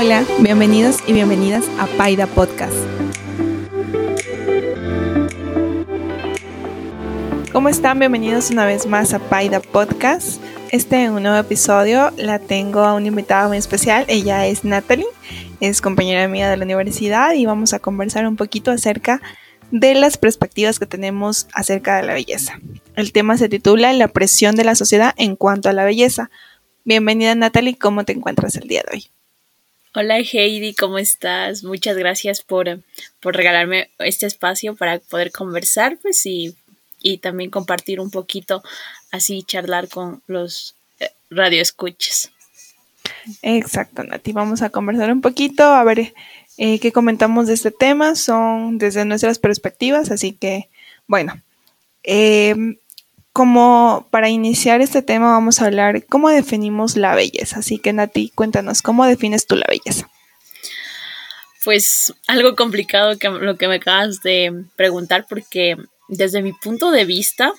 [0.00, 2.72] Hola, bienvenidos y bienvenidas a Paida Podcast.
[7.50, 7.98] ¿Cómo están?
[7.98, 10.40] Bienvenidos una vez más a Paida Podcast.
[10.70, 14.04] Este es un nuevo episodio la tengo a una invitada muy especial.
[14.06, 15.04] Ella es Natalie,
[15.58, 19.20] es compañera mía de la universidad y vamos a conversar un poquito acerca
[19.72, 22.60] de las perspectivas que tenemos acerca de la belleza.
[22.94, 26.30] El tema se titula La presión de la sociedad en cuanto a la belleza.
[26.84, 29.17] Bienvenida Natalie, ¿cómo te encuentras el día de hoy?
[30.00, 31.64] Hola Heidi, ¿cómo estás?
[31.64, 32.84] Muchas gracias por,
[33.18, 36.54] por regalarme este espacio para poder conversar pues, y,
[37.02, 38.62] y también compartir un poquito,
[39.10, 42.30] así charlar con los eh, radioescuchas.
[43.42, 44.30] Exacto, Nati.
[44.30, 46.14] Vamos a conversar un poquito, a ver
[46.58, 48.14] eh, qué comentamos de este tema.
[48.14, 50.68] Son desde nuestras perspectivas, así que,
[51.08, 51.42] bueno,
[52.04, 52.76] em,
[53.32, 57.60] como para iniciar este tema vamos a hablar cómo definimos la belleza.
[57.60, 60.10] Así que Nati, cuéntanos, ¿cómo defines tú la belleza?
[61.64, 65.76] Pues algo complicado que lo que me acabas de preguntar porque
[66.08, 67.52] desde mi punto de vista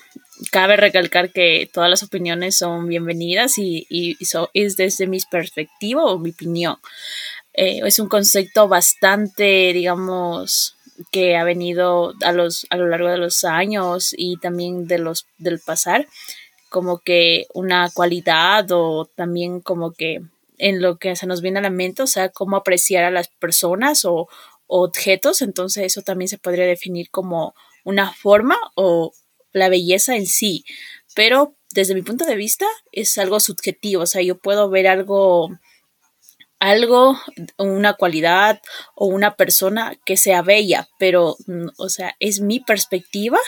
[0.50, 4.16] cabe recalcar que todas las opiniones son bienvenidas y, y,
[4.54, 6.76] es desde mi perspectiva o mi opinión.
[7.52, 10.76] Eh, es un concepto bastante, digamos,
[11.10, 15.26] que ha venido a, los, a lo largo de los años y también de los,
[15.38, 16.06] del pasar,
[16.68, 20.20] como que una cualidad o también como que
[20.58, 23.28] en lo que se nos viene a la mente, o sea, cómo apreciar a las
[23.28, 24.28] personas o,
[24.70, 29.12] objetos, entonces eso también se podría definir como una forma o
[29.52, 30.64] la belleza en sí,
[31.16, 35.50] pero desde mi punto de vista es algo subjetivo, o sea, yo puedo ver algo
[36.60, 37.18] algo,
[37.56, 38.60] una cualidad
[38.94, 43.38] o una persona que sea bella, pero, mm, o sea, es mi perspectiva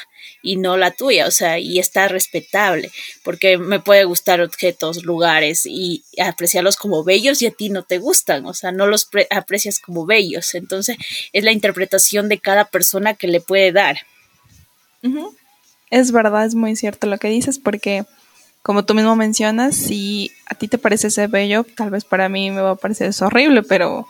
[0.43, 2.91] y no la tuya, o sea, y está respetable,
[3.23, 7.99] porque me puede gustar objetos, lugares y apreciarlos como bellos y a ti no te
[7.99, 10.97] gustan, o sea, no los aprecias como bellos, entonces
[11.35, 13.99] es la interpretación de cada persona que le puede dar.
[15.91, 18.07] Es verdad, es muy cierto lo que dices, porque
[18.63, 22.51] como tú mismo mencionas, si a ti te parece ser bello, tal vez para mí
[22.51, 24.07] me va a parecer eso horrible, pero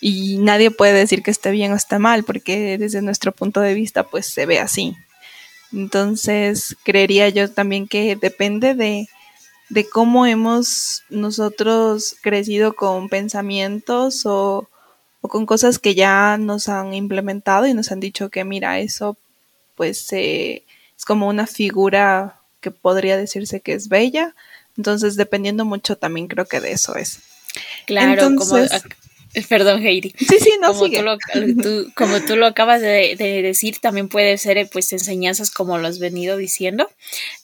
[0.00, 3.74] y nadie puede decir que esté bien o está mal, porque desde nuestro punto de
[3.74, 4.96] vista pues se ve así.
[5.72, 9.08] Entonces, creería yo también que depende de,
[9.68, 14.68] de cómo hemos nosotros crecido con pensamientos o,
[15.20, 19.16] o, con cosas que ya nos han implementado y nos han dicho que mira, eso
[19.74, 24.34] pues es como una figura que podría decirse que es bella.
[24.76, 27.20] Entonces, dependiendo mucho también creo que de eso es.
[27.86, 28.56] Claro, como,
[29.48, 30.14] perdón, Heidi.
[30.18, 31.18] Sí, sí, no, como, tú lo,
[31.94, 36.36] como tú lo acabas de, decir, también puede ser pues enseñanzas como lo has venido
[36.36, 36.88] diciendo,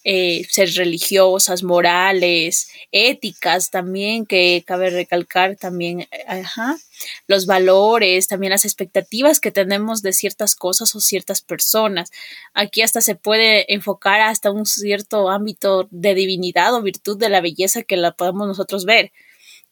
[0.05, 6.79] eh, ser religiosas, morales, éticas también, que cabe recalcar también, eh, ajá,
[7.27, 12.11] los valores, también las expectativas que tenemos de ciertas cosas o ciertas personas.
[12.55, 17.43] Aquí hasta se puede enfocar hasta un cierto ámbito de divinidad o virtud de la
[17.43, 19.13] belleza que la podemos nosotros ver.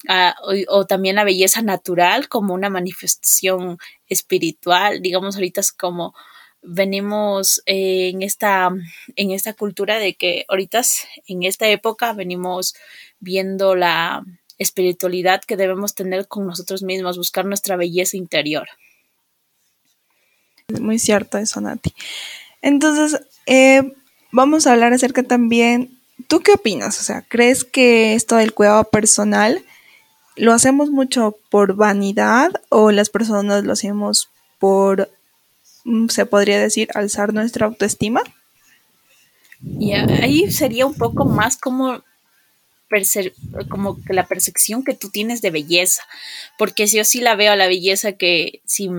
[0.08, 0.34] Ah,
[0.68, 3.78] o, también la belleza natural como una manifestación
[4.08, 6.14] espiritual, digamos ahorita como
[6.62, 8.70] venimos en esta
[9.16, 10.82] en esta cultura de que ahorita
[11.26, 12.74] en esta época venimos
[13.18, 14.24] viendo la
[14.56, 18.68] espiritualidad que debemos tener con nosotros mismos, buscar nuestra belleza interior.
[20.80, 21.92] Muy cierto eso, Nati.
[22.62, 23.94] Entonces, eh,
[24.32, 27.00] vamos a hablar acerca también, ¿tú qué opinas?
[27.00, 29.64] O sea, ¿crees que esto del cuidado personal
[30.36, 35.10] lo hacemos mucho por vanidad o las personas lo hacemos por,
[35.84, 38.22] mm, se podría decir, alzar nuestra autoestima?
[39.62, 42.02] Y ahí sería un poco más como
[43.68, 46.02] como que la percepción que tú tienes de belleza,
[46.58, 48.90] porque si yo sí la veo la belleza que si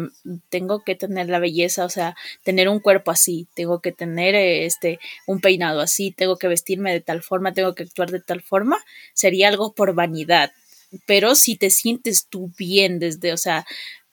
[0.49, 4.99] tengo que tener la belleza, o sea, tener un cuerpo así, tengo que tener este
[5.27, 8.77] un peinado así, tengo que vestirme de tal forma, tengo que actuar de tal forma,
[9.13, 10.51] sería algo por vanidad.
[11.05, 13.65] Pero si te sientes tú bien desde, o sea,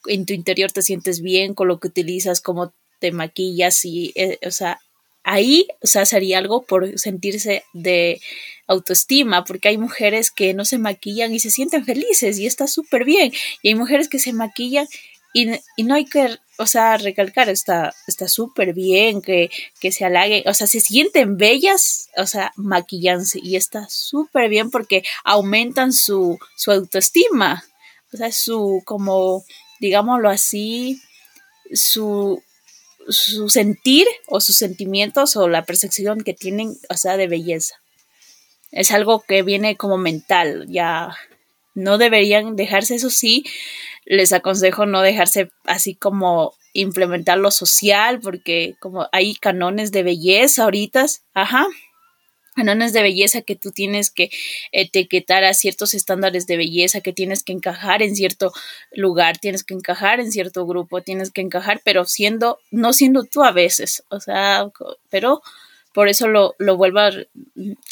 [0.07, 4.39] en tu interior te sientes bien con lo que utilizas, cómo te maquillas y, eh,
[4.45, 4.79] o sea,
[5.23, 8.21] ahí, o sea, sería algo por sentirse de
[8.67, 13.03] autoestima, porque hay mujeres que no se maquillan y se sienten felices y está súper
[13.03, 13.31] bien.
[13.61, 14.87] Y hay mujeres que se maquillan
[15.33, 15.45] y,
[15.83, 17.93] no hay que, o sea, recalcar, está
[18.27, 23.55] súper bien que, que se halaguen, o sea, se sienten bellas, o sea, maquillanse y
[23.55, 27.63] está súper bien porque aumentan su, su autoestima,
[28.13, 29.45] o sea, su, como,
[29.79, 31.01] digámoslo así,
[31.71, 32.43] su,
[33.07, 37.75] su sentir o sus sentimientos o la percepción que tienen, o sea, de belleza.
[38.71, 41.15] Es algo que viene como mental, ya
[41.73, 43.45] no deberían dejarse, eso sí,
[44.09, 50.63] les aconsejo no dejarse así como implementar lo social, porque como hay canones de belleza
[50.63, 51.67] ahorita, ajá,
[52.55, 54.31] canones de belleza que tú tienes que
[54.71, 58.51] etiquetar a ciertos estándares de belleza, que tienes que encajar en cierto
[58.91, 63.43] lugar, tienes que encajar en cierto grupo, tienes que encajar, pero siendo, no siendo tú
[63.43, 64.71] a veces, o sea,
[65.11, 65.43] pero
[65.93, 67.11] por eso lo, lo vuelvo a,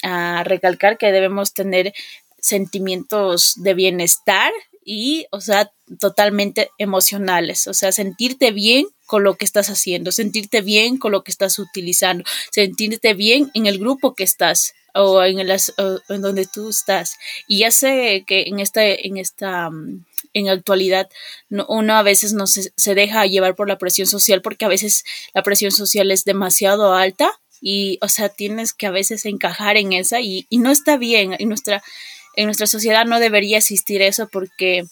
[0.01, 1.93] a recalcar que debemos tener
[2.39, 4.51] sentimientos de bienestar
[4.89, 5.69] y, o sea,
[6.00, 11.25] totalmente emocionales, o sea, sentirte bien con lo que estás haciendo, sentirte bien con lo
[11.25, 16.45] que estás utilizando, sentirte bien en el grupo que estás o en, el, en donde
[16.45, 17.18] tú estás.
[17.50, 21.10] Y ya sé que en esta, en esta, mm, en actualidad,
[21.50, 25.04] uno a veces no se, se deja llevar por la presión social porque a veces
[25.34, 27.30] la presión social es demasiado alta
[27.60, 31.36] y, o sea, tienes que a veces encajar en esa y, y no está bien.
[31.39, 31.84] Y nuestra,
[32.38, 34.86] en nuestra sociedad no debería existir eso porque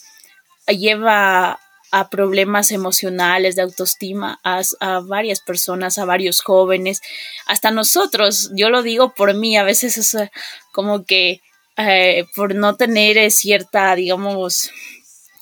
[0.67, 1.59] lleva
[1.91, 7.01] a problemas emocionales de autoestima a, varias personas, a varios jóvenes,
[7.45, 8.51] hasta nosotros.
[8.55, 10.31] Yo lo digo por mí, a veces es eh,
[10.71, 11.41] como que
[11.77, 14.71] eh, por no tener cierta, digamos,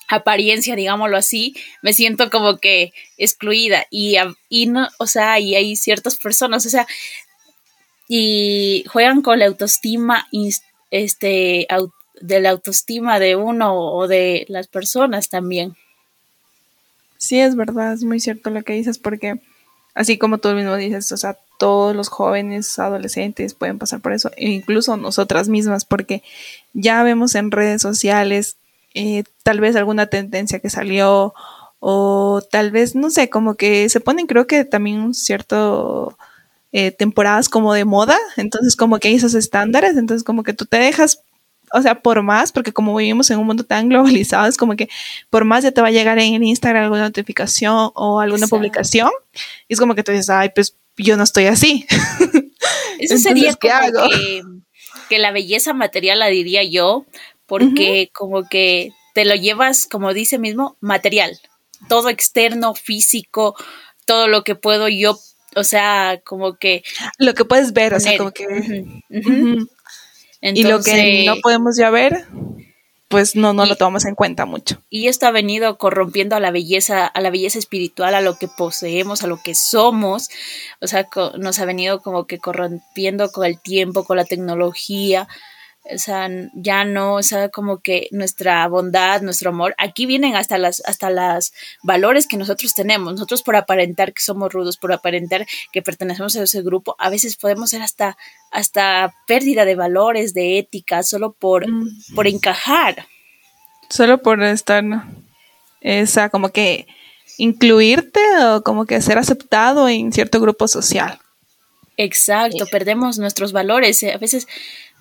[0.06, 4.16] apariencia, digámoslo así, me siento como que excluida y,
[4.50, 6.86] y no, o sea, y hay ciertas personas, o sea,
[8.06, 10.28] y juegan con la autoestima
[10.94, 11.66] este,
[12.20, 15.74] de la autoestima de uno o de las personas también.
[17.18, 19.40] Sí, es verdad, es muy cierto lo que dices, porque
[19.94, 24.30] así como tú mismo dices, o sea, todos los jóvenes, adolescentes pueden pasar por eso,
[24.36, 26.22] e incluso nosotras mismas, porque
[26.74, 28.56] ya vemos en redes sociales
[28.94, 31.34] eh, tal vez alguna tendencia que salió,
[31.80, 36.16] o tal vez, no sé, como que se ponen, creo que también un cierto
[36.76, 40.66] eh, temporadas como de moda, entonces como que hay esos estándares, entonces como que tú
[40.66, 41.22] te dejas,
[41.72, 44.88] o sea, por más, porque como vivimos en un mundo tan globalizado, es como que
[45.30, 49.08] por más ya te va a llegar en Instagram alguna notificación o alguna publicación,
[49.68, 51.86] y es como que tú dices, ay, pues yo no estoy así.
[52.98, 54.42] Eso sería como Que,
[55.10, 57.06] que, la belleza material la diría yo,
[57.46, 61.38] porque como que te lo llevas, como dice mismo, material,
[61.88, 63.54] todo externo, físico,
[64.06, 65.16] todo lo que puedo yo
[65.56, 66.82] o sea, como que...
[67.18, 68.44] Lo que puedes ver, o sea, como que...
[70.40, 72.26] y lo que no podemos ya ver,
[73.08, 74.82] pues no, no lo tomamos en cuenta mucho.
[74.90, 78.48] Y esto ha venido corrompiendo a la belleza, a la belleza espiritual, a lo que
[78.48, 80.30] poseemos, a lo que somos.
[80.80, 81.06] O sea,
[81.38, 85.28] nos ha venido como que corrompiendo con el tiempo, con la tecnología
[85.92, 90.56] o sea, ya no, o sea, como que nuestra bondad, nuestro amor, aquí vienen hasta
[90.56, 91.52] las, hasta las
[91.82, 93.12] valores que nosotros tenemos.
[93.12, 97.36] Nosotros por aparentar que somos rudos, por aparentar que pertenecemos a ese grupo, a veces
[97.36, 98.16] podemos ser hasta,
[98.50, 101.66] hasta pérdida de valores, de ética, solo por,
[102.14, 103.06] por encajar.
[103.90, 105.04] Solo por estar, ¿no?
[105.84, 106.86] O sea, como que
[107.36, 111.18] incluirte o como que ser aceptado en cierto grupo social.
[111.96, 114.02] Exacto, perdemos nuestros valores.
[114.02, 114.48] A veces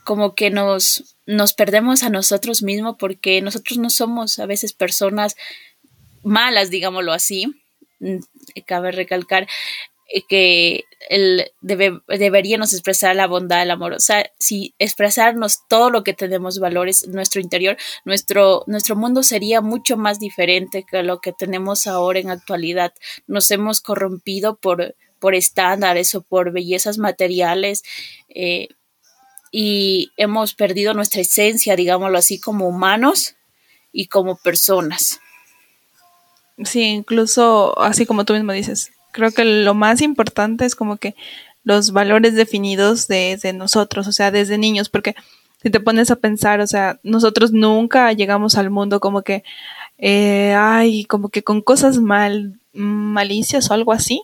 [0.03, 5.35] como que nos, nos perdemos a nosotros mismos porque nosotros no somos a veces personas
[6.23, 7.47] malas, digámoslo así.
[7.99, 8.17] Mm,
[8.65, 9.47] cabe recalcar
[10.13, 16.03] eh, que el, deberíamos expresar la bondad, el amor, o sea, si expresarnos todo lo
[16.03, 21.19] que tenemos valores en nuestro interior, nuestro, nuestro mundo sería mucho más diferente que lo
[21.19, 22.93] que tenemos ahora en actualidad.
[23.27, 27.83] Nos hemos corrompido por, por estándares o por bellezas materiales.
[28.29, 28.67] Eh,
[29.55, 33.35] y hemos perdido nuestra esencia, digámoslo así, como humanos
[33.91, 35.19] y como personas.
[36.63, 41.15] Sí, incluso así como tú mismo dices, creo que lo más importante es como que
[41.63, 45.15] los valores definidos desde nosotros, o sea, desde niños, porque
[45.61, 49.43] si te pones a pensar, o sea, nosotros nunca llegamos al mundo como que,
[49.99, 54.23] eh, ay, como que con cosas mal, malicias o algo así,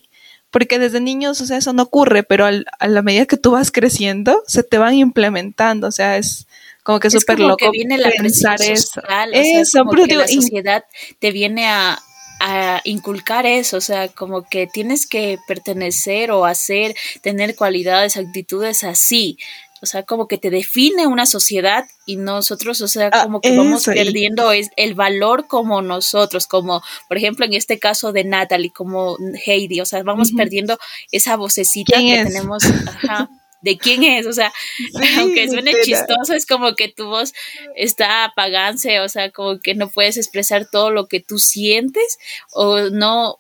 [0.51, 3.71] porque desde niños, o sea, eso no ocurre, pero a la medida que tú vas
[3.71, 6.47] creciendo, se te van implementando, o sea, es
[6.83, 9.01] como que súper loco que viene la pensar eso.
[9.31, 10.83] eso, como que la sociedad
[11.19, 11.99] te viene a,
[12.39, 18.83] a inculcar eso, o sea, como que tienes que pertenecer o hacer, tener cualidades, actitudes
[18.83, 19.37] así,
[19.81, 23.55] o sea, como que te define una sociedad y nosotros, o sea, ah, como que
[23.55, 28.71] vamos perdiendo es el valor como nosotros, como por ejemplo en este caso de Natalie,
[28.71, 30.77] como Heidi, o sea, vamos perdiendo
[31.11, 33.29] esa vocecita que tenemos, ajá,
[33.61, 34.51] de quién es, o sea,
[35.19, 37.33] aunque suene chistoso, es como que tu voz
[37.75, 42.17] está apagándose, o sea, como que no puedes expresar todo lo que tú sientes
[42.51, 43.39] o no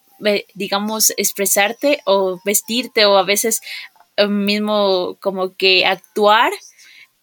[0.53, 3.61] digamos, expresarte o vestirte o a veces
[4.27, 6.51] mismo como que actuar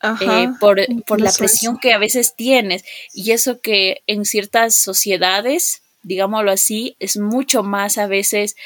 [0.02, 2.84] eh, por, por la presión que a veces tienes.
[3.12, 8.56] Y eso que en ciertas sociedades, digámoslo así, es mucho más a veces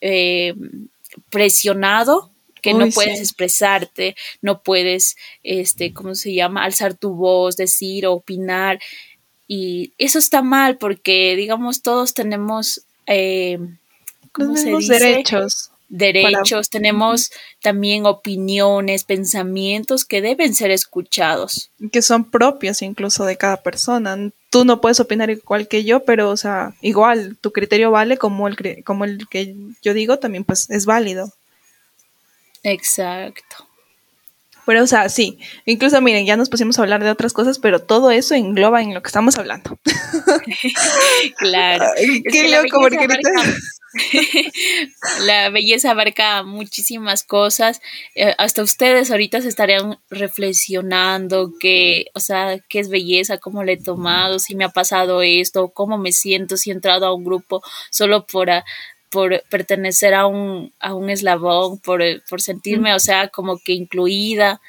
[0.00, 0.54] eh,
[1.30, 8.06] presionado que no puedes expresarte, no puedes, este, ¿cómo se llama?, alzar tu voz, decir,
[8.06, 8.80] opinar.
[9.46, 13.58] Y eso está mal porque, digamos, todos tenemos, eh,
[14.32, 14.98] ¿cómo se dice?
[14.98, 15.70] derechos.
[15.88, 17.30] Derechos, tenemos
[17.62, 21.70] también opiniones, pensamientos que deben ser escuchados.
[21.92, 24.16] Que son propios incluso de cada persona.
[24.50, 28.48] Tú no puedes opinar igual que yo, pero, o sea, igual, tu criterio vale como
[28.48, 31.32] el, como el que yo digo, también pues es válido.
[32.62, 33.68] Exacto.
[34.66, 37.80] Pero, o sea, sí, incluso miren, ya nos pusimos a hablar de otras cosas, pero
[37.80, 39.78] todo eso engloba en lo que estamos hablando.
[41.38, 41.86] claro.
[42.30, 43.30] qué loco, porque ahorita...
[45.26, 47.80] la belleza abarca muchísimas cosas.
[48.14, 53.74] Eh, hasta ustedes ahorita se estarían reflexionando que, o sea, qué es belleza, cómo le
[53.74, 57.24] he tomado, si me ha pasado esto, cómo me siento, si he entrado a un
[57.24, 58.50] grupo solo por,
[59.10, 64.60] por pertenecer a un, a un eslabón, por, por sentirme, o sea, como que incluida.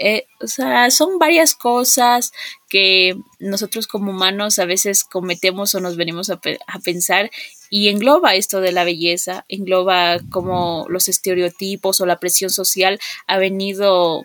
[0.00, 2.32] Eh, o sea, son varias cosas
[2.68, 7.30] que nosotros como humanos a veces cometemos o nos venimos a, a, pensar
[7.70, 13.38] y engloba esto de la belleza, engloba como los estereotipos o la presión social ha
[13.38, 14.24] venido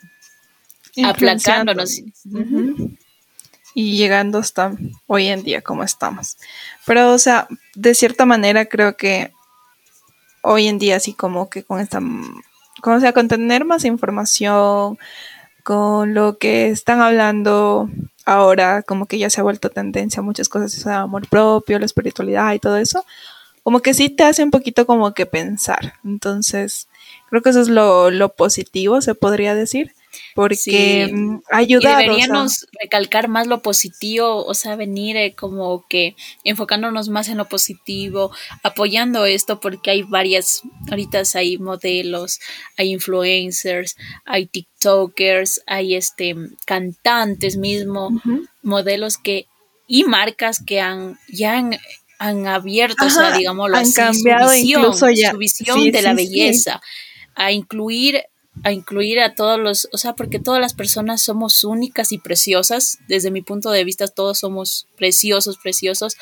[1.03, 2.01] aplacándonos.
[3.75, 4.75] Y llegando hasta
[5.07, 6.37] hoy en día como estamos.
[6.85, 9.31] Pero, o sea, de cierta manera creo que
[10.43, 11.99] hoy en día, así como que con esta,
[12.81, 14.99] como sea, con tener más información,
[15.63, 17.89] con lo que están hablando
[18.25, 21.79] ahora, como que ya se ha vuelto tendencia a muchas cosas, eso de amor propio,
[21.79, 23.05] la espiritualidad y todo eso,
[23.63, 25.93] como que sí te hace un poquito como que pensar.
[26.03, 26.87] Entonces,
[27.29, 29.93] creo que eso es lo, lo positivo, se podría decir
[30.35, 37.09] porque mm, ayuda deberíamos recalcar más lo positivo, o sea, venir eh, como que enfocándonos
[37.09, 38.31] más en lo positivo,
[38.63, 42.39] apoyando esto porque hay varias, ahorita hay modelos,
[42.77, 48.09] hay influencers, hay TikTokers, hay este cantantes mismo,
[48.61, 49.47] modelos que
[49.87, 55.09] y marcas que han ya han, abierto, o sea, digámoslo han cambiado su visión, incluso
[55.09, 55.31] ya.
[55.31, 56.81] su visión de la belleza,
[57.35, 58.23] a incluir
[58.63, 62.99] a incluir a todos los, o sea, porque todas las personas somos únicas y preciosas,
[63.07, 66.17] desde mi punto de vista todos somos preciosos, preciosos,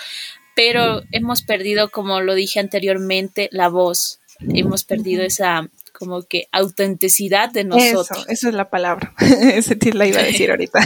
[0.55, 7.51] pero hemos perdido, como lo dije anteriormente, la voz, hemos perdido esa como que autenticidad
[7.51, 8.21] de nosotros.
[8.21, 10.79] Eso, esa es la palabra, ese la iba a decir ahorita,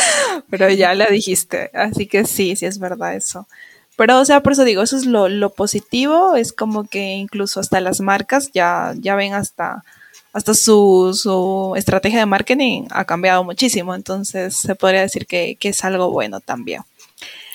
[0.50, 3.48] pero ya la dijiste, así que sí, sí es verdad eso.
[3.96, 7.60] Pero, o sea, por eso digo, eso es lo, lo positivo, es como que incluso
[7.60, 9.84] hasta las marcas ya, ya ven hasta
[10.32, 15.84] hasta su, su, estrategia de marketing ha cambiado muchísimo, entonces se podría decir que, es
[15.84, 16.82] algo bueno también.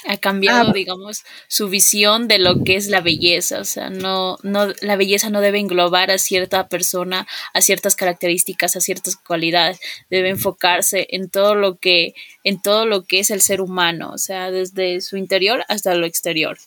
[0.08, 4.38] Ha cambiado, ah, digamos, su visión de lo que es la belleza, o sea, no,
[4.42, 9.80] no, la belleza no debe englobar a cierta persona, a ciertas características, a ciertas cualidades,
[10.10, 14.18] debe enfocarse en todo lo que, en todo lo que es el ser humano, o
[14.18, 16.58] sea, desde su interior hasta lo exterior.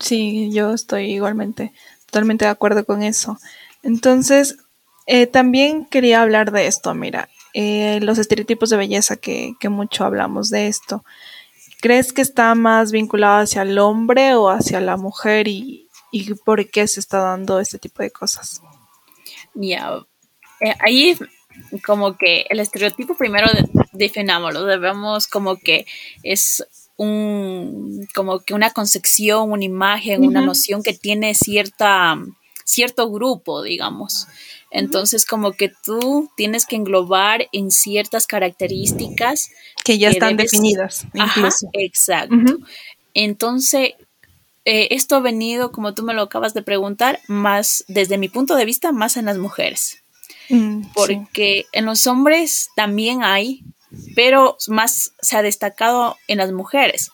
[0.00, 1.72] Sí, yo estoy igualmente,
[2.06, 3.38] totalmente de acuerdo con eso.
[3.82, 4.58] Entonces,
[5.10, 10.50] eh, también quería hablar de esto, mira, eh, los estereotipos de belleza que, mucho hablamos
[10.50, 11.02] de esto.
[11.80, 15.88] ¿Crees que está más vinculado hacia el hombre o hacia la mujer y,
[16.44, 18.60] por qué se está dando este tipo de cosas?
[19.54, 20.04] Ya,
[20.60, 21.16] eh, ahí
[21.86, 23.48] como que el estereotipo primero
[23.92, 25.86] definámoslo, debemos como que
[26.22, 32.18] es un como que una concepción, una imagen, una noción que tiene cierta
[32.68, 34.26] cierto grupo, digamos.
[34.70, 39.50] Entonces, como que tú tienes que englobar en ciertas características
[39.84, 41.06] que ya están definidas.
[41.14, 41.68] Incluso.
[41.72, 42.58] exacto.
[43.14, 43.94] Entonces,
[44.64, 48.54] eh, esto ha venido, como tú me lo acabas de preguntar, más, desde mi punto
[48.54, 50.02] de vista, más en las mujeres.
[50.50, 53.62] Mm, Porque en los hombres también hay,
[54.14, 57.10] pero más se ha destacado en las mujeres.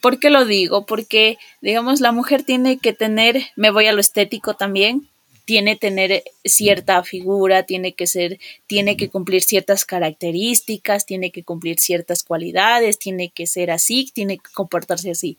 [0.00, 0.84] ¿Por qué lo digo?
[0.86, 5.08] Porque, digamos, la mujer tiene que tener, me voy a lo estético también,
[5.44, 11.42] tiene que tener cierta figura, tiene que ser, tiene que cumplir ciertas características, tiene que
[11.42, 15.38] cumplir ciertas cualidades, tiene que ser así, tiene que comportarse así.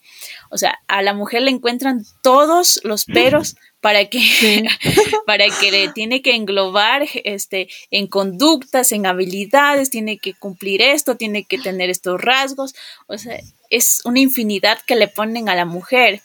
[0.49, 4.19] O sea, a la mujer le encuentran todos los peros para que,
[5.25, 11.15] para que le tiene que englobar este, en conductas, en habilidades, tiene que cumplir esto,
[11.15, 12.75] tiene que tener estos rasgos.
[13.07, 16.21] O sea, es una infinidad que le ponen a la mujer.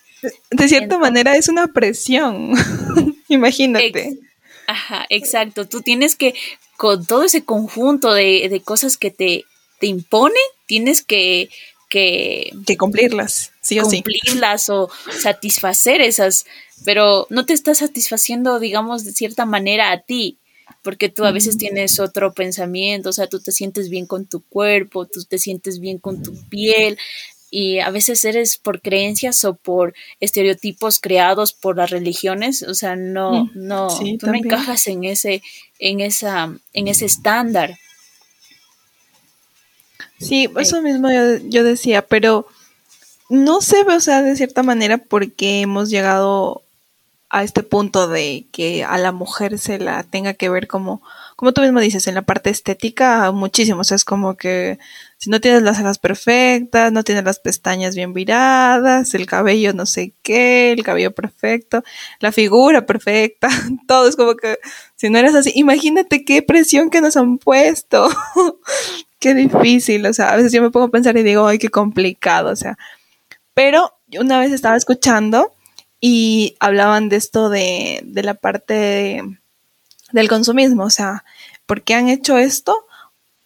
[0.50, 2.54] De cierta manera es una presión.
[3.34, 4.18] Imagínate.
[4.66, 5.66] Ajá, exacto.
[5.66, 6.34] Tú tienes que,
[6.76, 9.44] con todo ese conjunto de, de cosas que te,
[9.80, 11.48] te imponen, tienes que,
[11.88, 16.46] que, que cumplirlas, sí o cumplirlas o satisfacer esas,
[16.84, 20.38] pero no te estás satisfaciendo, digamos, de cierta manera a ti,
[20.82, 24.42] porque tú a veces tienes otro pensamiento, o sea, tú te sientes bien con tu
[24.42, 26.98] cuerpo, tú te sientes bien con tu piel,
[27.50, 32.96] y a veces eres por creencias o por estereotipos creados por las religiones, o sea,
[32.96, 33.88] no, mm, no,
[34.18, 35.42] tú no encajas en ese,
[35.78, 37.76] en esa, en ese estándar.
[40.20, 41.08] Sí, eso mismo
[41.48, 42.46] yo, decía, pero
[43.28, 46.62] no sé, o sea, de cierta manera, porque hemos llegado
[47.30, 51.02] a este punto de que a la mujer se la tenga que ver como,
[51.36, 53.82] como tú mismo dices, en la parte estética, muchísimo.
[53.82, 54.78] O sea, es como que
[55.18, 59.84] si no tienes las cejas perfectas, no tienes las pestañas bien viradas, el cabello no
[59.84, 61.82] sé qué, el cabello perfecto,
[62.20, 63.48] la figura perfecta,
[63.88, 64.58] todo es como que
[64.94, 68.08] si no eres así, imagínate qué presión que nos han puesto.
[69.18, 71.68] qué difícil, o sea, a veces yo me pongo a pensar y digo, ay, qué
[71.68, 72.78] complicado, o sea.
[73.54, 75.52] Pero una vez estaba escuchando
[76.00, 79.22] y hablaban de esto de, de la parte
[80.12, 81.24] del consumismo, o sea,
[81.66, 82.87] ¿por qué han hecho esto?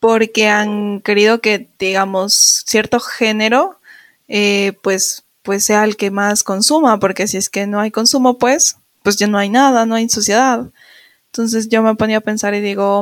[0.03, 3.79] Porque han querido que, digamos, cierto género,
[4.27, 8.37] eh, pues, pues sea el que más consuma, porque si es que no hay consumo,
[8.37, 10.67] pues, pues ya no hay nada, no hay sociedad.
[11.27, 12.99] Entonces yo me ponía a pensar y digo,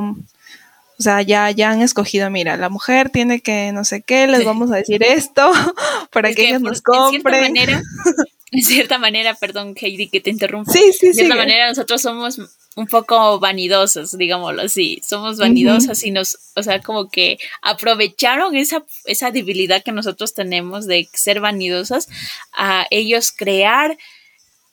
[0.98, 4.44] o sea, ya, ya han escogido, mira, la mujer tiene que no sé qué, les
[4.44, 5.50] vamos a decir esto
[6.12, 7.56] para que, ellos nos compren.
[7.56, 7.82] En cierta manera,
[8.50, 10.70] en cierta manera, perdón, Heidi, que te interrumpa.
[10.70, 12.38] Sí, sí, En cierta manera, nosotros somos
[12.76, 15.02] un poco vanidosos, digámoslo así.
[15.04, 20.86] Somos vanidosas y nos, o sea, como que aprovecharon esa, esa debilidad que nosotros tenemos
[20.86, 22.08] de ser vanidosas
[22.52, 23.98] a ellos crear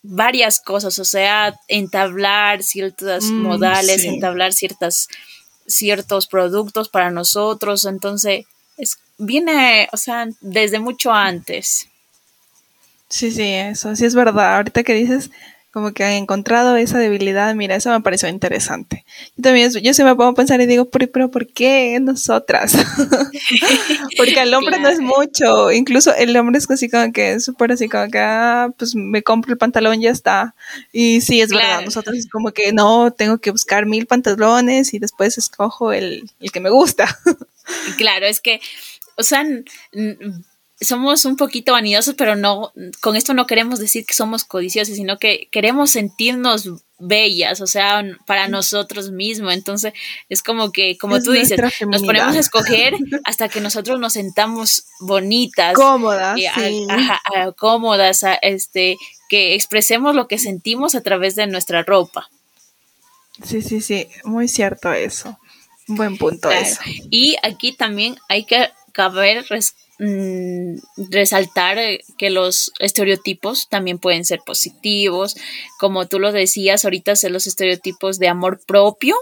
[0.03, 5.07] varias cosas, o sea, entablar ciertas mm, modales, entablar ciertas
[5.67, 8.45] ciertos productos para nosotros, entonces
[8.77, 11.87] es, viene, o sea, desde mucho antes.
[13.09, 14.55] Sí, sí, eso sí es verdad.
[14.57, 15.29] Ahorita que dices,
[15.77, 19.05] como que han encontrado esa debilidad, mira, eso me pareció interesante.
[19.35, 22.73] Yo también, yo se me pongo a pensar y digo, pero, ¿por qué nosotras?
[24.17, 27.73] Porque el hombre no es mucho, incluso el hombre es así como que es súper
[27.73, 30.55] así como que, ah, pues me compro el pantalón y ya está.
[30.91, 34.97] Y sí, es verdad, nosotros es como que no, tengo que buscar mil pantalones y
[34.97, 37.19] después escojo el, el que me gusta.
[37.97, 38.61] claro, es que,
[39.15, 39.45] o sea,
[40.79, 45.17] somos un poquito vanidosos, pero no, con esto no queremos decir que somos codiciosos, sino
[45.17, 49.53] que queremos sentirnos bellas, o sea, para nosotros mismos.
[49.53, 49.93] Entonces,
[50.29, 52.93] es como que, como tú dices, nos ponemos a escoger
[53.25, 56.39] hasta que nosotros nos sentamos bonitas, cómodas,
[57.55, 58.97] cómodas, este,
[59.29, 62.29] que expresemos lo que sentimos a través de nuestra ropa.
[63.43, 65.37] Sí, sí, sí, muy cierto eso.
[65.87, 66.81] Buen punto eso.
[67.09, 69.45] Y aquí también hay que caber
[69.99, 70.75] Mm,
[71.09, 75.35] resaltar eh, que los estereotipos también pueden ser positivos,
[75.79, 79.15] como tú lo decías ahorita, los estereotipos de amor propio,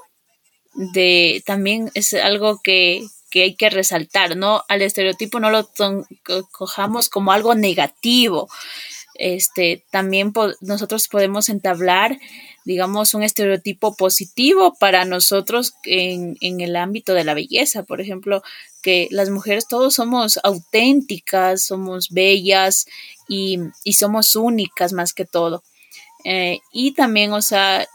[0.73, 4.63] de también es algo que, que hay que resaltar, ¿no?
[4.67, 5.69] Al estereotipo no lo
[6.51, 8.49] cojamos como algo negativo.
[9.13, 12.19] Este, también nosotros podemos entablar,
[12.65, 17.83] digamos, un estereotipo positivo para nosotros en, en el ámbito de la belleza.
[17.83, 18.41] Por ejemplo,
[18.85, 22.85] que las mujeres todos somos auténticas, somos bellas
[23.27, 23.57] y,
[23.93, 25.63] somos únicas más que todo.
[26.23, 27.87] Eh, y también, o sea,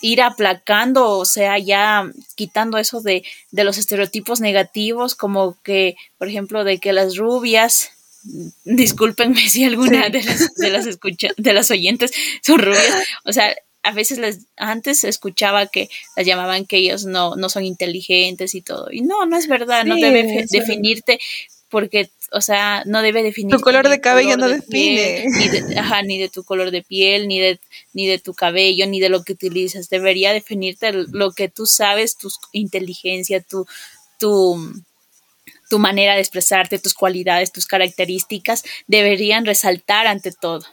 [0.00, 6.64] ir aplacando, o sea, ya quitando eso de, los estereotipos negativos, como que, por ejemplo,
[6.64, 7.92] de que las rubias,
[8.64, 10.86] discúlpenme si alguna de las, de las,
[11.36, 12.10] de las oyentes
[12.42, 17.36] son rubias, o sea, a veces les, antes escuchaba que las llamaban que ellos no,
[17.36, 18.88] no son inteligentes y todo.
[18.90, 21.18] Y no, no es verdad, no debe definirte
[21.68, 23.56] porque, o sea, no debe definir.
[23.56, 25.24] Tu color de cabello no define.
[25.26, 27.58] ni, de, ajá, ni de tu color de piel, ni de,
[27.94, 29.88] ni de tu cabello, ni de lo que utilizas.
[29.88, 33.66] Debería definirte lo que tú sabes, tu inteligencia, tu,
[34.18, 34.82] tu,
[35.70, 40.66] tu manera de expresarte, tus cualidades, tus características, deberían resaltar ante todo.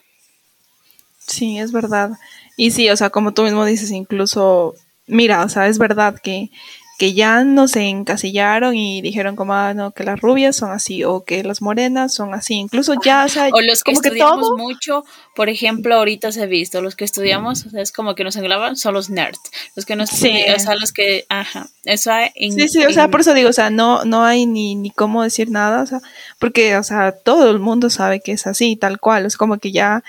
[1.26, 2.12] Sí, es verdad.
[2.60, 4.76] Y sí, o sea, como tú mismo dices, incluso,
[5.08, 6.52] mira, o sea, es verdad que,
[6.98, 11.06] que ya no se encasillaron y dijeron como, ah, no, que las rubias son así
[11.06, 12.56] o que las morenas son así.
[12.56, 15.06] Incluso ya, o sea, o los que estudiamos mucho,
[15.38, 18.36] por ejemplo, ahorita se ha visto, los que estudiamos, o sea, es como que nos
[18.36, 19.40] engloban, son los nerds.
[19.78, 20.44] Los que no sí.
[20.54, 23.54] o sea, los que, ajá, eso en, Sí, sí, o sea, por eso digo, o
[23.54, 26.02] sea, no, no hay ni, ni cómo decir nada, o sea,
[26.40, 29.72] porque, o sea, todo el mundo sabe que es así, tal cual, es como que
[29.72, 30.04] ya...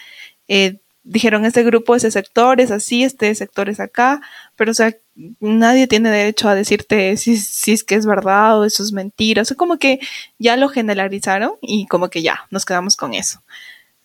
[0.49, 4.21] Eh, dijeron este grupo, ese sector es así, este sector es acá,
[4.57, 4.97] pero o sea,
[5.41, 9.43] nadie tiene derecho a decirte si, si es que es verdad o eso es mentira,
[9.43, 10.01] o sea, como que
[10.39, 13.43] ya lo generalizaron y como que ya, nos quedamos con eso.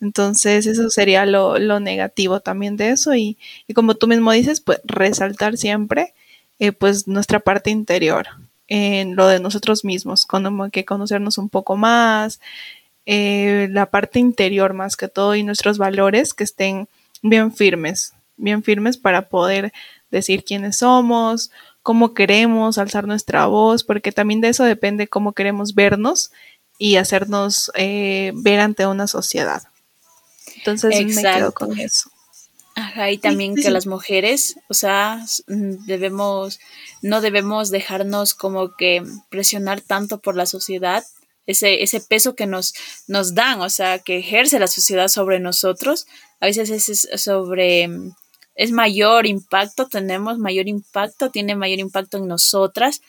[0.00, 4.60] Entonces, eso sería lo, lo negativo también de eso y, y, como tú mismo dices,
[4.60, 6.14] pues resaltar siempre
[6.58, 8.26] eh, pues nuestra parte interior,
[8.68, 12.40] en lo de nosotros mismos, como que conocernos un poco más,
[13.06, 16.88] eh, la parte interior más que todo y nuestros valores que estén
[17.22, 19.72] bien firmes, bien firmes para poder
[20.10, 21.50] decir quiénes somos,
[21.82, 26.32] cómo queremos alzar nuestra voz, porque también de eso depende cómo queremos vernos
[26.78, 29.62] y hacernos eh, ver ante una sociedad.
[30.56, 32.10] Entonces me quedo con eso.
[32.74, 36.58] Ajá, y también que las mujeres, o sea, debemos,
[37.00, 41.02] no debemos dejarnos como que presionar tanto por la sociedad,
[41.46, 42.74] ese, ese peso que nos,
[43.06, 46.06] nos dan, o sea, que ejerce la sociedad sobre nosotros,
[46.40, 47.88] a veces es sobre,
[48.54, 53.00] es mayor impacto, tenemos mayor impacto, tiene mayor impacto en nosotras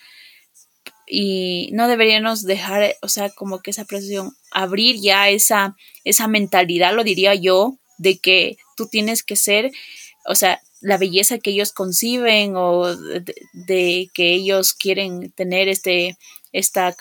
[1.08, 6.94] y no deberíamos dejar, o sea, como que esa presión, abrir ya esa, esa mentalidad,
[6.94, 9.72] lo diría yo, de que tú tienes que ser,
[10.26, 16.18] o sea, la belleza que ellos conciben o de, de que ellos quieren tener este,
[16.52, 16.96] esta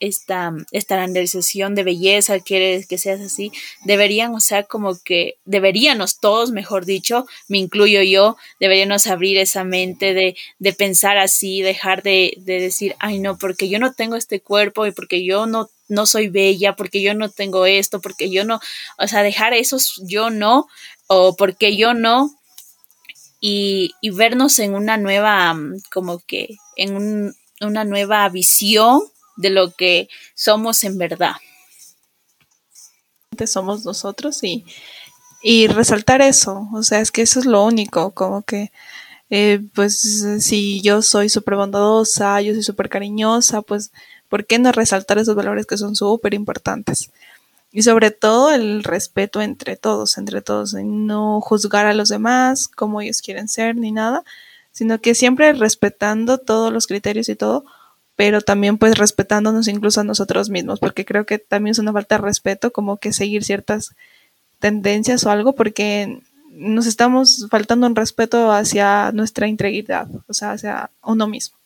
[0.00, 3.52] esta estandarización de belleza, quieres que seas así,
[3.84, 9.64] deberían, o sea, como que deberíamos todos, mejor dicho, me incluyo yo, deberíamos abrir esa
[9.64, 14.16] mente de, de pensar así, dejar de, de, decir, ay no, porque yo no tengo
[14.16, 18.30] este cuerpo y porque yo no, no soy bella, porque yo no tengo esto, porque
[18.30, 18.60] yo no,
[18.98, 20.66] o sea, dejar esos yo no,
[21.06, 22.30] o porque yo no,
[23.40, 25.54] y, y vernos en una nueva,
[25.92, 29.02] como que, en un, una nueva visión
[29.36, 31.34] de lo que somos en verdad.
[33.46, 34.64] Somos nosotros y,
[35.42, 38.70] y resaltar eso, o sea, es que eso es lo único, como que,
[39.28, 43.90] eh, pues si yo soy súper bondadosa, yo soy súper cariñosa, pues,
[44.28, 47.10] ¿por qué no resaltar esos valores que son súper importantes?
[47.72, 53.00] Y sobre todo el respeto entre todos, entre todos, no juzgar a los demás como
[53.00, 54.22] ellos quieren ser ni nada,
[54.70, 57.64] sino que siempre respetando todos los criterios y todo,
[58.16, 62.16] pero también pues respetándonos incluso a nosotros mismos, porque creo que también es una falta
[62.16, 63.94] de respeto como que seguir ciertas
[64.60, 70.90] tendencias o algo, porque nos estamos faltando un respeto hacia nuestra integridad, o sea, hacia
[71.02, 71.56] uno mismo.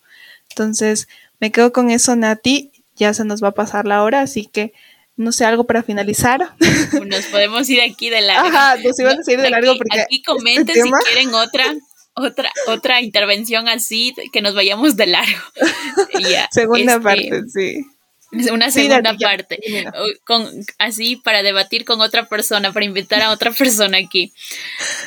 [0.50, 1.08] Entonces,
[1.40, 4.72] me quedo con eso, Nati, ya se nos va a pasar la hora, así que
[5.18, 6.54] no sé, algo para finalizar.
[7.06, 8.48] Nos podemos ir aquí de largo.
[8.48, 10.00] Ajá, nos iban a ir de largo porque.
[10.00, 11.64] Aquí este comenten si quieren otra
[12.18, 15.42] otra, otra intervención así, que nos vayamos de largo.
[16.50, 17.84] segunda este, parte, sí.
[18.52, 19.58] Una segunda parte,
[20.24, 20.46] con,
[20.78, 24.32] así para debatir con otra persona, para invitar a otra persona aquí.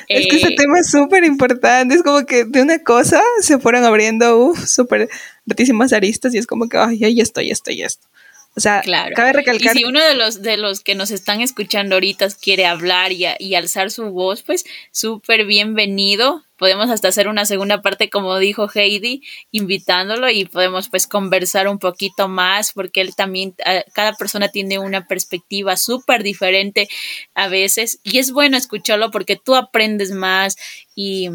[0.08, 3.60] Es que ese eh, tema es súper importante, es como que de una cosa se
[3.60, 5.08] fueron abriendo, uff, súper
[5.46, 8.08] rotísimas aristas y es como que, ay, ahí estoy, estoy, esto.
[8.54, 9.16] O sea, claro.
[9.16, 9.76] cabe recalcar.
[9.76, 13.26] Y si uno de los, de los que nos están escuchando ahorita quiere hablar y,
[13.40, 16.44] y alzar su voz, pues súper bienvenido.
[16.58, 21.80] Podemos hasta hacer una segunda parte, como dijo Heidi, invitándolo y podemos pues conversar un
[21.80, 23.56] poquito más, porque él también,
[23.94, 26.90] cada persona tiene una perspectiva súper diferente
[27.34, 30.58] a veces y es bueno escucharlo porque tú aprendes más
[30.94, 31.30] y,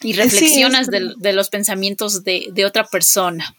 [0.00, 3.54] y reflexionas de, de, los pensamientos de, de otra persona.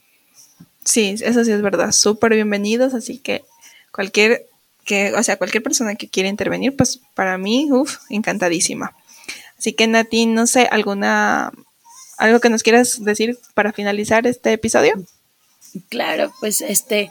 [0.85, 1.91] Sí, eso sí es verdad.
[1.91, 3.43] Súper bienvenidos, así que
[3.91, 4.47] cualquier
[4.85, 8.93] que, o sea, cualquier persona que quiera intervenir, pues para mí, uff, encantadísima.
[9.57, 11.51] Así que Nati, no sé, alguna
[12.17, 14.93] algo que nos quieras decir para finalizar este episodio.
[15.89, 17.09] Claro, pues este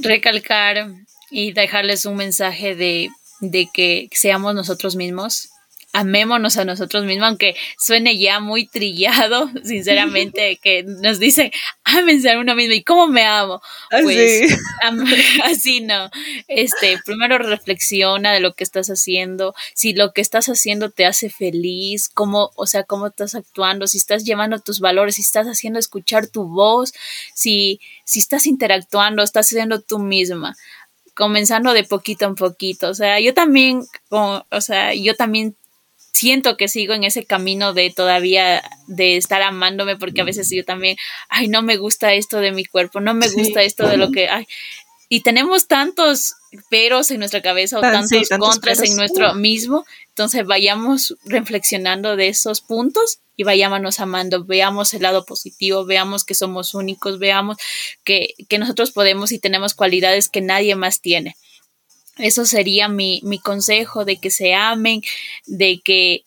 [0.00, 0.92] recalcar
[1.30, 3.10] y dejarles un mensaje de,
[3.40, 5.50] de que seamos nosotros mismos,
[5.92, 11.52] amémonos a nosotros mismos, aunque suene ya muy trillado, sinceramente, que nos dice,
[11.84, 13.60] ámense a uno mismo, ¿y cómo me amo?
[14.02, 14.56] Pues
[15.44, 16.10] así no.
[16.48, 21.28] Este, primero reflexiona de lo que estás haciendo, si lo que estás haciendo te hace
[21.28, 25.78] feliz, cómo, o sea, cómo estás actuando, si estás llevando tus valores, si estás haciendo
[25.78, 26.92] escuchar tu voz,
[27.34, 30.56] si, si estás interactuando, estás siendo tú misma
[31.14, 32.88] comenzando de poquito en poquito.
[32.88, 35.54] O sea, yo también, o sea, yo también
[36.12, 40.64] siento que sigo en ese camino de todavía de estar amándome porque a veces yo
[40.64, 40.96] también,
[41.28, 44.28] ay, no me gusta esto de mi cuerpo, no me gusta esto de lo que,
[44.28, 44.46] ay,
[45.08, 46.36] y tenemos tantos
[46.70, 52.60] peros en nuestra cabeza o tantos, contras en nuestro mismo, entonces vayamos reflexionando de esos
[52.62, 57.56] puntos y vayámonos amando, veamos el lado positivo, veamos que somos únicos, veamos
[58.04, 61.36] que, que nosotros podemos y tenemos cualidades que nadie más tiene.
[62.18, 65.02] Eso sería mi, mi consejo, de que se amen,
[65.46, 66.24] de que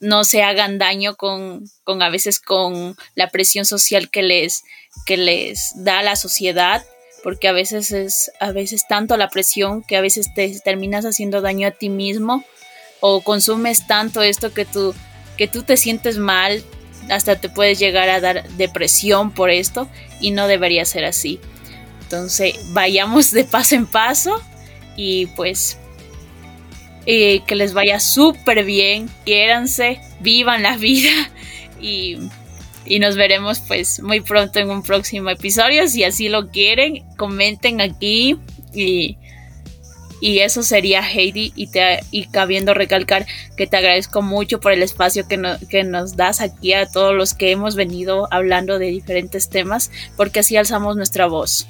[0.00, 4.64] no se hagan daño con, con a veces con la presión social que les,
[5.06, 6.84] que les da la sociedad,
[7.22, 11.40] porque a veces es a veces tanto la presión que a veces te terminas haciendo
[11.40, 12.44] daño a ti mismo
[13.00, 14.94] o consumes tanto esto que tú
[15.36, 16.62] que tú te sientes mal,
[17.10, 19.88] hasta te puedes llegar a dar depresión por esto
[20.20, 21.40] y no debería ser así.
[22.02, 24.40] Entonces, vayamos de paso en paso
[24.96, 25.78] y pues
[27.04, 31.30] eh, que les vaya súper bien, quiéranse, vivan la vida
[31.80, 32.18] y,
[32.84, 35.86] y, nos veremos pues muy pronto en un próximo episodio.
[35.86, 38.38] Si así lo quieren, comenten aquí
[38.74, 39.18] y,
[40.20, 44.82] y eso sería Heidi y, te, y cabiendo recalcar que te agradezco mucho por el
[44.82, 49.50] espacio que, que nos das aquí a todos los que hemos venido hablando de diferentes
[49.50, 51.68] temas porque así alzamos nuestra voz.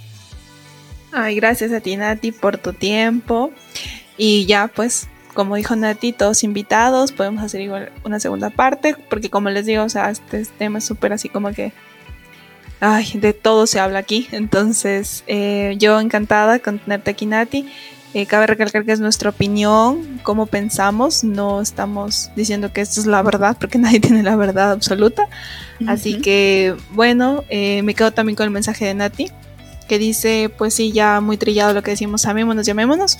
[1.19, 3.51] Ay, gracias a ti Nati por tu tiempo.
[4.19, 9.31] Y ya pues como dijo Nati, todos invitados, podemos hacer igual una segunda parte, porque
[9.31, 11.73] como les digo, o sea, este tema es súper así como que,
[12.81, 17.67] ay, de todo se habla aquí, entonces eh, yo encantada con tenerte aquí Nati.
[18.15, 23.07] Eh, cabe recalcar que es nuestra opinión, cómo pensamos, no estamos diciendo que esto es
[23.07, 25.29] la verdad, porque nadie tiene la verdad absoluta.
[25.87, 29.31] Así que, bueno, eh, me quedo también con el mensaje de Nati,
[29.87, 33.19] que dice, pues sí, ya muy trillado lo que decimos, amémonos, llamémonos,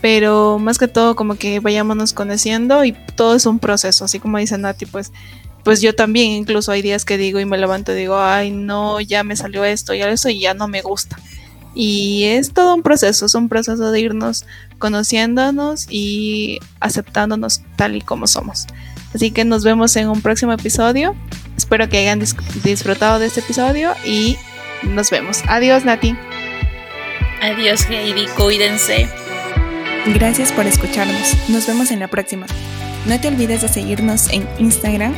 [0.00, 4.38] pero más que todo como que vayámonos conociendo y todo es un proceso, así como
[4.38, 5.12] dice Nati, pues
[5.64, 9.00] pues yo también incluso hay días que digo y me levanto y digo, ay no,
[9.00, 11.18] ya me salió esto, ya eso y ya no me gusta.
[11.74, 14.46] Y es todo un proceso, es un proceso de irnos
[14.78, 18.66] conociéndonos y aceptándonos tal y como somos.
[19.12, 21.16] Así que nos vemos en un próximo episodio.
[21.56, 22.22] Espero que hayan
[22.62, 24.36] disfrutado de este episodio y
[24.82, 25.42] nos vemos.
[25.48, 26.16] Adiós, Nati.
[27.40, 28.26] Adiós, Heidi.
[28.36, 29.08] Cuídense.
[30.14, 31.48] Gracias por escucharnos.
[31.48, 32.46] Nos vemos en la próxima.
[33.06, 35.14] No te olvides de seguirnos en Instagram,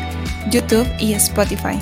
[0.50, 1.78] YouTube y Spotify.